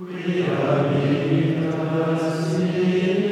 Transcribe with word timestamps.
Quia 0.00 0.88
vita 1.28 2.16
si 2.16 3.29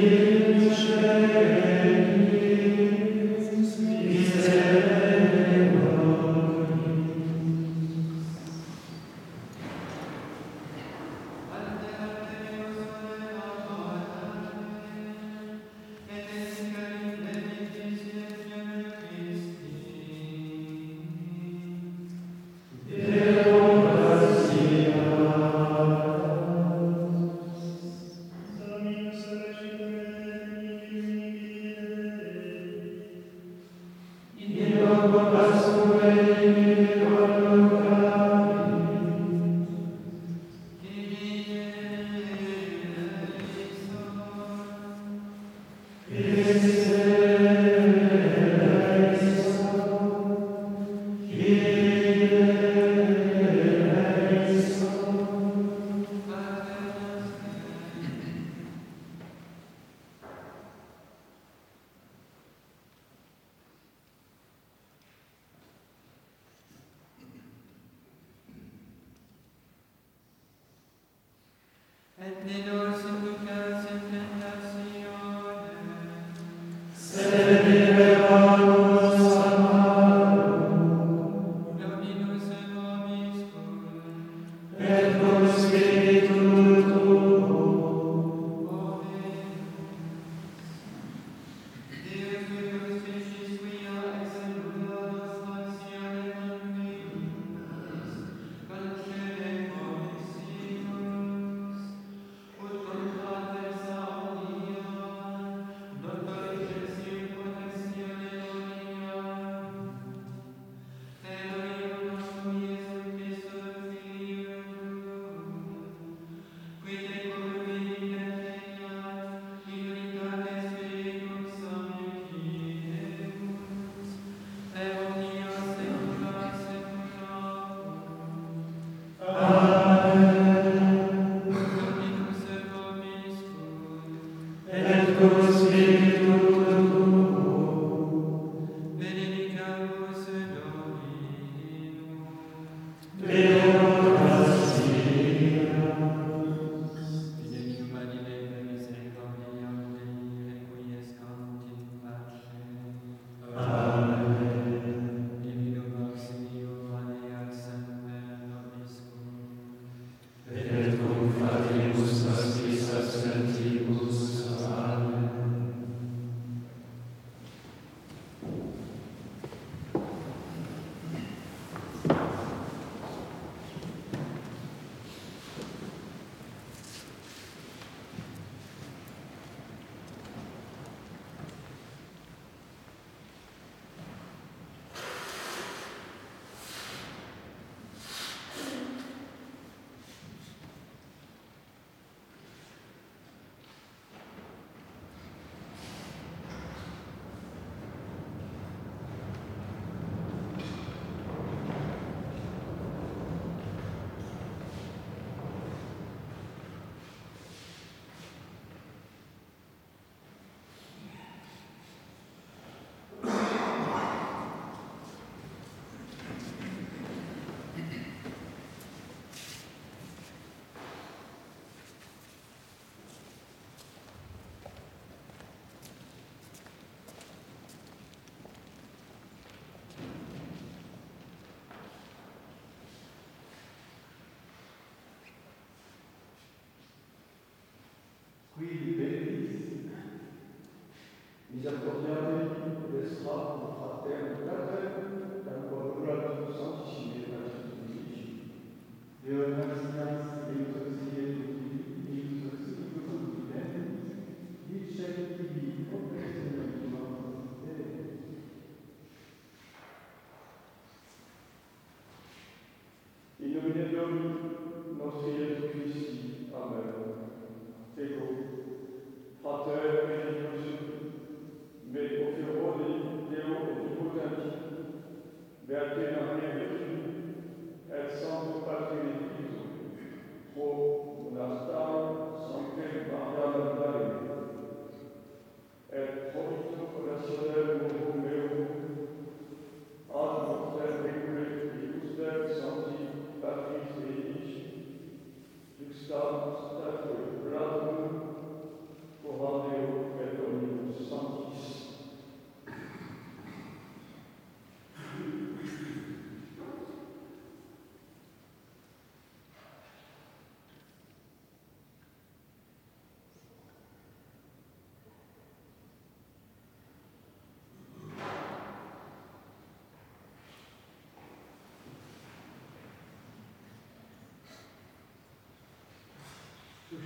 Thus 35.38 35.68
may. 36.02 36.97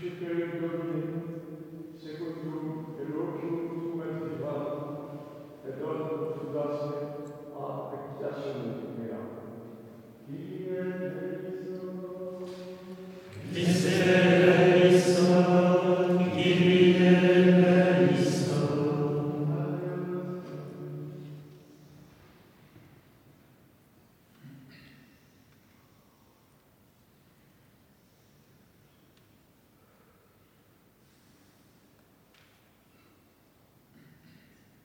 Just 0.02 0.16
very 0.16 0.58
good. 0.58 0.71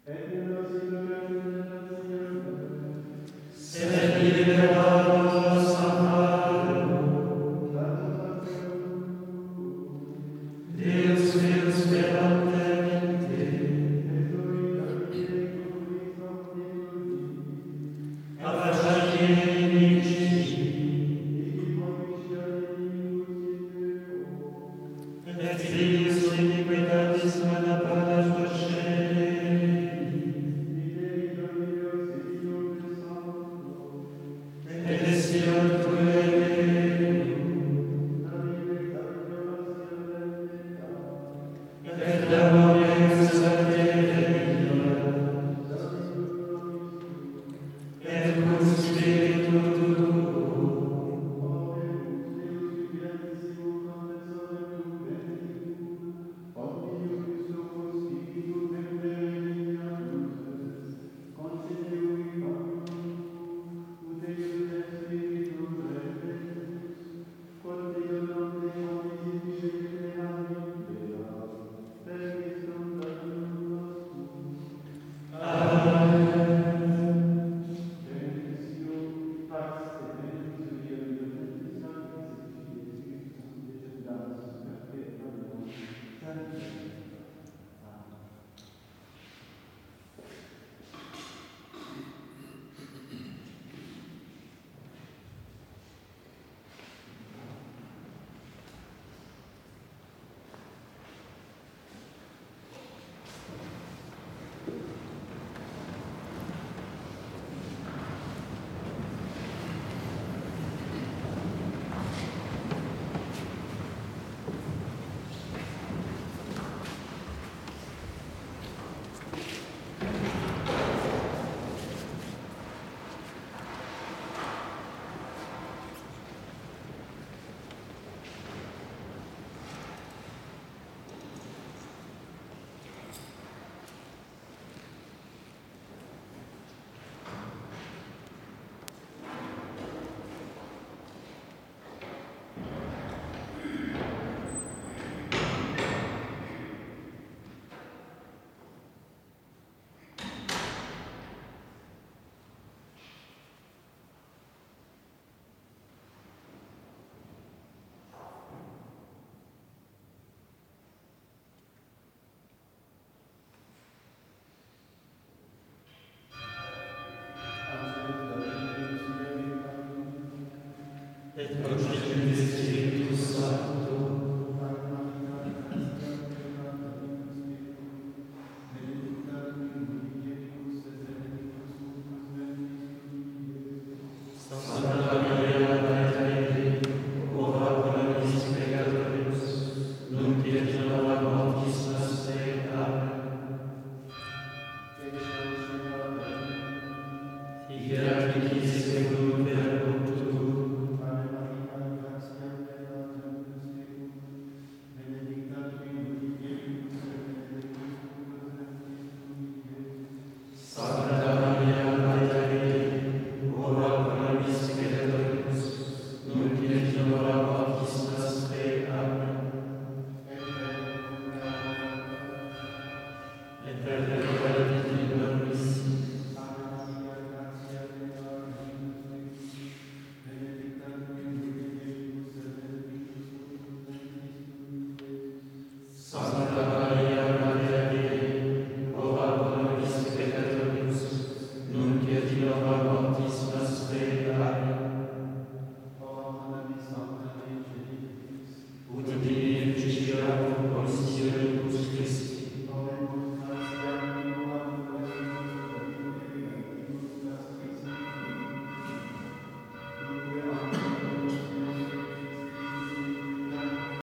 And 0.07 0.31
in 0.31 0.47
those 0.47 0.71